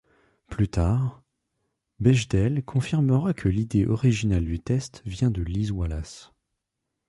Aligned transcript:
Plus 0.47 0.67
tard, 0.67 1.21
Bechdel 1.99 2.63
confirmera 2.65 3.35
que 3.35 3.49
l'idée 3.49 3.85
originale 3.85 4.45
du 4.45 4.59
test 4.59 5.03
vient 5.05 5.29
de 5.29 5.43
Liz 5.43 5.69
Wallace. 5.69 6.31